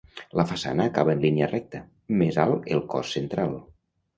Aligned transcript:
La 0.37 0.45
façana 0.51 0.87
acaba 0.91 1.13
en 1.17 1.21
línia 1.25 1.49
recta, 1.51 1.81
més 2.23 2.41
alt 2.47 2.73
el 2.79 2.85
cos 2.95 3.17
central. 3.19 3.55